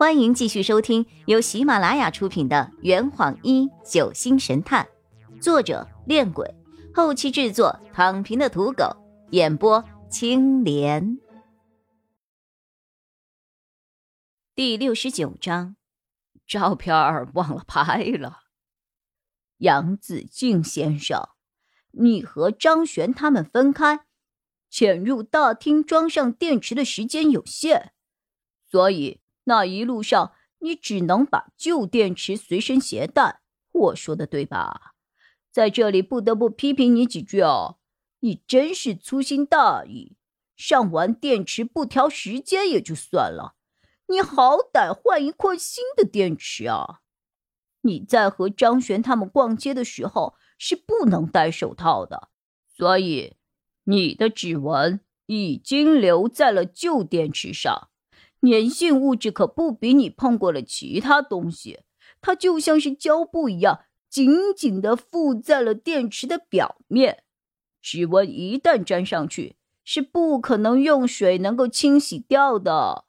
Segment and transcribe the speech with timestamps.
[0.00, 4.88] 欢迎继续收听由喜马拉雅出品的《圆谎一九星神探》，
[5.42, 6.54] 作者：恋鬼，
[6.94, 8.96] 后期制作：躺平的土狗，
[9.32, 11.18] 演播：青莲。
[14.54, 15.76] 第六十九章，
[16.46, 16.94] 照片
[17.34, 18.38] 忘了拍了。
[19.58, 21.28] 杨子敬先生，
[21.90, 24.06] 你和张璇他们分开，
[24.70, 27.92] 潜入大厅装上电池的时间有限，
[28.66, 29.19] 所以。
[29.44, 33.40] 那一路上，你只能把旧电池随身携带。
[33.72, 34.94] 我说的对吧？
[35.50, 37.78] 在这里不得不批评你几句哦，
[38.20, 40.16] 你真是粗心大意。
[40.56, 43.54] 上完电池不调时间也就算了，
[44.08, 47.00] 你好歹换一块新的电池啊！
[47.82, 52.28] 你在和张璇他们逛街的时候是不能戴手套的，
[52.68, 53.36] 所以
[53.84, 57.89] 你的指纹已经留在了旧电池上。
[58.40, 61.80] 粘性物质可不比你碰过了其他东西，
[62.20, 67.24] 它就像是胶布一样，紧紧的附在了电池的表面。
[67.82, 73.04] 指纹一旦粘上去，是不可能用水能够清洗掉的。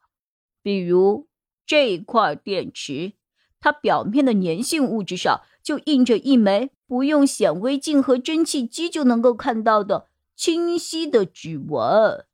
[0.62, 1.28] 比如
[1.66, 3.12] 这块电池，
[3.60, 12.26] 它表面的粘性物质上就印着一枚不用显微镜和蒸汽机就能够看到的清晰的指纹。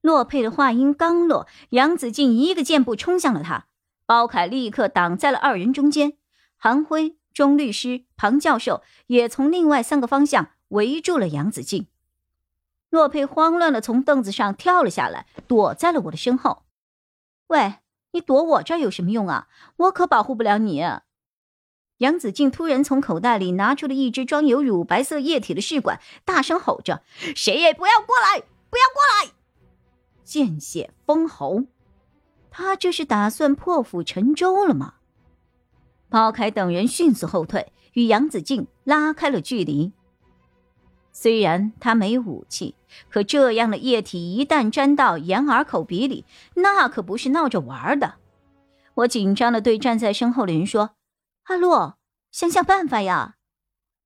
[0.00, 3.66] 洛佩的话音刚落，杨子敬一个箭步冲向了他，
[4.06, 6.14] 包凯立刻挡在了二人中间。
[6.56, 11.86] 韩辉、钟律师、庞教授也从另外三个方向围住了杨子敬。
[12.88, 16.64] 洛佩慌乱的从凳子上跳了下来，躲在了我的身后。
[17.48, 17.74] 喂，
[18.12, 19.48] 你躲我这儿有什么用啊？
[19.76, 20.82] 我可保护不了你。
[21.98, 27.02] 杨子敬突然从口袋里拿出了一只装有乳白色液体的试管，大声吼着
[27.36, 28.40] ：“谁也不要过来！
[28.70, 29.32] 不要过来！”
[30.30, 31.64] 见血封喉，
[32.52, 34.94] 他这是打算破釜沉舟了吗？
[36.08, 39.92] 包凯等人迅速后退，与杨子敬拉开了距离。
[41.10, 42.76] 虽然他没武器，
[43.08, 48.14] 可这样的液体一旦沾到眼耳口鼻里，那可不是闹着玩的。
[48.94, 50.90] 我紧张的对站在身后的人说
[51.50, 51.98] ：“阿洛，
[52.30, 53.34] 想想办法呀！”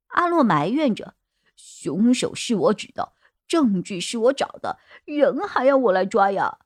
[0.09, 1.17] 阿洛埋怨着
[1.55, 3.13] ：“凶手是我指的。”
[3.47, 6.59] 证据是我找的，人还要我来抓呀！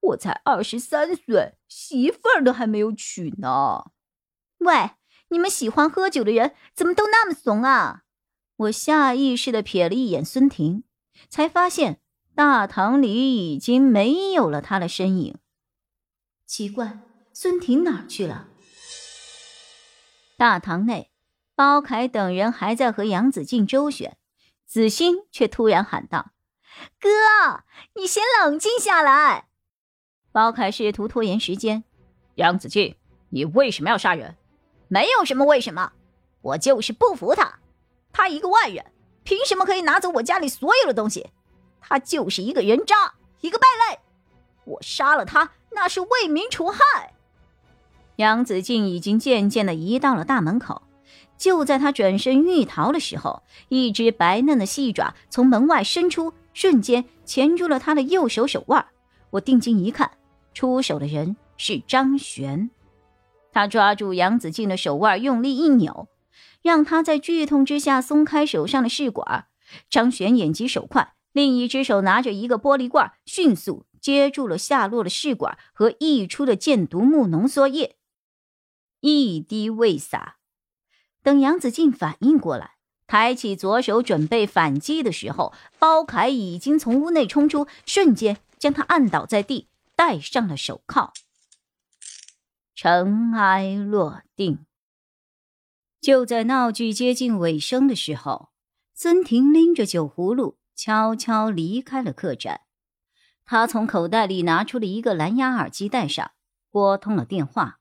[0.00, 3.92] 我才二十三岁，媳妇儿都还没有娶呢。
[4.58, 4.92] 喂，
[5.28, 8.02] 你们喜欢喝酒的人怎么都那么怂啊？
[8.56, 10.84] 我下意识的瞥了一眼孙婷，
[11.28, 12.00] 才发现
[12.34, 15.36] 大堂里已经没有了他的身影。
[16.46, 16.98] 奇怪，
[17.32, 18.48] 孙婷哪儿去了？
[20.36, 21.12] 大堂内，
[21.54, 24.16] 包凯等人还在和杨子敬周旋。
[24.72, 26.30] 子欣却突然喊道
[26.98, 27.10] ：“哥，
[27.94, 29.48] 你先冷静下来。”
[30.32, 31.84] 包凯试图拖延时间。
[32.36, 32.96] 杨子敬，
[33.28, 34.34] 你为什么要杀人？
[34.88, 35.92] 没有什么为什么，
[36.40, 37.58] 我就是不服他。
[38.14, 38.92] 他一个外人，
[39.24, 41.28] 凭什么可以拿走我家里所有的东西？
[41.82, 43.12] 他就是一个人渣，
[43.42, 43.98] 一个败类。
[44.64, 47.12] 我杀了他，那是为民除害。
[48.16, 50.80] 杨子敬已经渐渐的移到了大门口。
[51.36, 58.86] 就在他转身欲逃的时候，一只白嫩的细爪从门外伸出，瞬间钳住了他的右手手腕。
[59.30, 60.12] 我定睛一看，
[60.54, 62.70] 出手的人是张璇。
[63.52, 66.08] 他抓住杨子静的手腕，用力一扭，
[66.62, 69.46] 让他在剧痛之下松开手上的试管。
[69.90, 77.96] 张璇眼疾手快，另一只手拿着一个玻璃罐，迅速接住了下落的试管和溢出的箭毒木浓缩液，
[79.00, 80.36] 一滴未洒。
[81.22, 82.72] 等杨子敬反应过来，
[83.06, 91.12] 抬起左手准备反击的时候，包凯已经从屋内冲出，瞬间将他按倒在地，戴上了手铐。
[92.74, 94.66] 尘埃落定。
[96.00, 98.48] 就在闹剧接近尾声的时候，
[98.92, 102.62] 孙婷拎着酒葫芦悄悄离开了客栈。
[103.44, 106.32] 他从口袋里拿出了一个蓝牙耳机，戴上，
[106.70, 107.78] 拨通了电话：“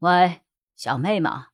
[0.00, 0.40] 喂，
[0.74, 1.48] 小妹吗？”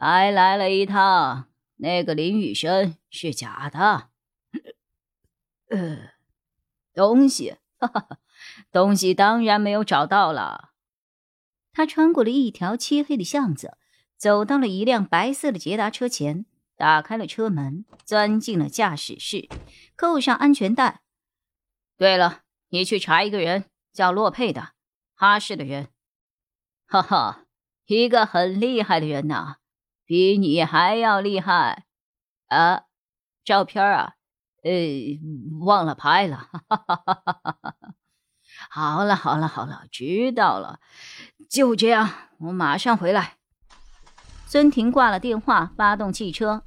[0.00, 1.48] 还来了一趟，
[1.78, 4.10] 那个林雨生是假的。
[5.70, 6.12] 呃，
[6.94, 8.18] 东西，哈哈，
[8.70, 10.70] 东西当然没有找到了。
[11.72, 13.76] 他穿过了一条漆黑的巷子，
[14.16, 16.46] 走到了一辆白色的捷达车前，
[16.76, 19.48] 打开了车门，钻进了驾驶室，
[19.96, 21.00] 扣上安全带。
[21.96, 24.74] 对了，你去查一个人，叫洛佩的，
[25.16, 25.88] 哈市的人。
[26.86, 27.46] 哈哈，
[27.86, 29.57] 一个很厉害的人呐。
[30.08, 31.84] 比你还要厉害，
[32.46, 32.84] 啊！
[33.44, 34.14] 照片啊，
[34.62, 34.70] 呃，
[35.60, 36.48] 忘了拍了。
[38.70, 40.80] 好了，好了，好了，知道了。
[41.50, 43.34] 就这样，我马上回来。
[44.46, 46.62] 孙婷挂了电话，发动汽车，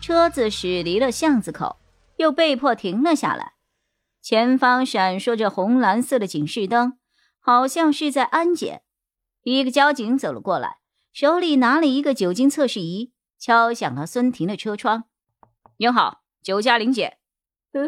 [0.00, 1.76] 车子驶离了巷子口，
[2.16, 3.52] 又被迫停了下来。
[4.20, 6.98] 前方闪烁着红蓝色的警示灯，
[7.38, 8.82] 好像是在安检。
[9.44, 10.78] 一个交警走了过来，
[11.14, 15.04] 手里拿了一个酒精测试仪，敲响了孙婷的车窗
[15.78, 17.18] ：“您好，酒驾林姐。”
[17.70, 17.80] 呃，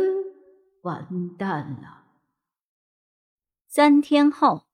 [0.82, 2.04] 完蛋了。
[3.66, 4.68] 三天后，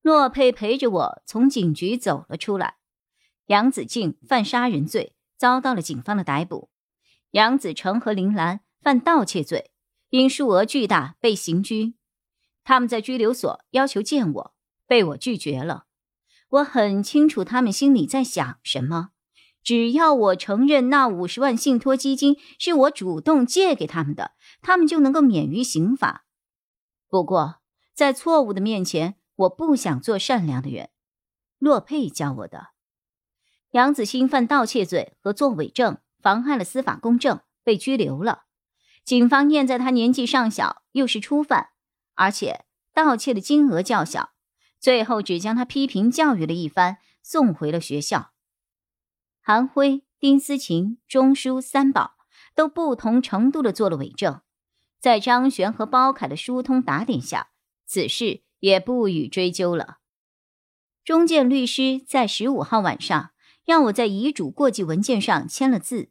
[0.00, 2.78] 洛佩陪着我从警局走了出来。
[3.48, 6.70] 杨子静犯杀人罪，遭到了警方的逮捕；
[7.32, 9.70] 杨子成和林兰犯盗窃罪。
[10.08, 11.94] 因数额巨大被刑拘，
[12.64, 14.54] 他们在拘留所要求见我，
[14.86, 15.84] 被我拒绝了。
[16.48, 19.10] 我很清楚他们心里在想什么，
[19.62, 26.24] 只要我承认那五十万信托基金是我主动借给他们的，他们就能够免于刑罚。
[27.08, 27.56] 不过，
[27.94, 30.90] 在错误的面前，我不想做善良的人。
[31.58, 32.68] 洛佩教我的。
[33.72, 38.44] 杨子欣犯盗窃罪和作伪证，妨害了司法公正，被拘留了。
[39.04, 41.70] 警方念在他年纪尚小，又是初犯，
[42.14, 44.30] 而且盗窃的金额较小，
[44.80, 48.32] 最后只将他批评教育了一番，送回了学校。
[49.40, 52.16] 韩辉、丁思琴、钟书、三宝
[52.54, 54.40] 都不同程度的做了伪证，
[55.00, 57.48] 在张璇和包凯的疏通打点下，
[57.86, 59.98] 此事也不予追究了。
[61.04, 63.30] 中建律师在十五号晚上
[63.64, 66.10] 让我在遗嘱过继文件上签了字，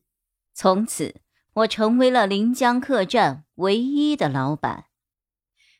[0.54, 1.22] 从此。
[1.58, 4.86] 我成为了临江客栈唯一的老板。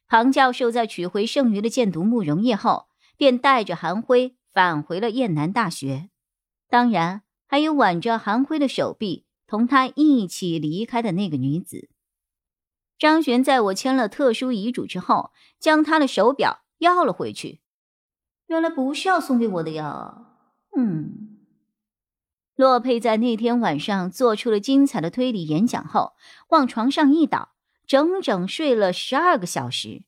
[0.08, 2.88] 庞教授在取回剩余的箭毒慕容液后，
[3.18, 6.10] 便带着韩辉返回了燕南大学，
[6.70, 11.90] 当然还有挽着韩辉的手臂同他一起离开的那个女子。
[12.98, 17.60] 张璇在我签了特殊遗嘱之后，将他的手表要了回去。
[18.48, 20.26] 原来不是要送给我的呀，
[20.76, 21.38] 嗯。
[22.56, 26.14] 洛佩在那天晚上做出了精彩的推理演讲后，
[26.50, 27.50] 往床上一倒，
[27.88, 30.04] 整整睡了十二个小时。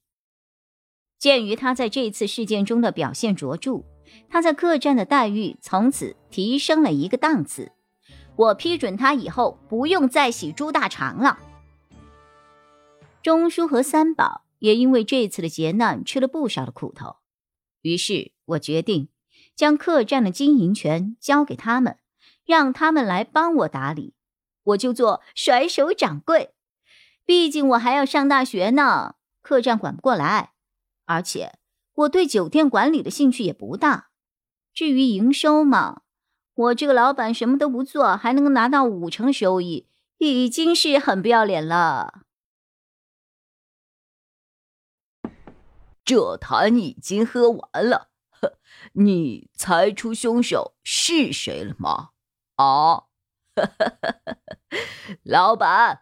[1.17, 3.85] 鉴于他在这次事件中的表现卓著，
[4.29, 7.71] 他在客栈的待遇从此提升了一个档次。
[8.35, 11.39] 我批准他以后不用再洗猪大肠了。
[13.21, 17.15] 钟叔和三宝也因为这次的劫难吃了不少的苦头，
[17.81, 19.09] 于是我决定
[19.55, 21.97] 将客栈的经营权交给他们。
[22.45, 24.15] 让他们来帮我打理，
[24.63, 26.49] 我就做甩手掌柜。
[27.29, 30.53] 毕竟我还要上大学呢，客栈管不过来。
[31.05, 31.59] 而且
[31.93, 34.09] 我对酒店管理的兴趣也不大。
[34.73, 36.01] 至于营收嘛，
[36.55, 39.87] 我这个老板什么都不做，还能拿到五成收益，
[40.17, 42.21] 已经是很不要脸了。
[46.03, 48.57] 这坛已经喝完了，呵，
[48.93, 52.09] 你猜出凶手是谁了吗？
[52.55, 53.03] 啊，
[55.21, 56.01] 老板，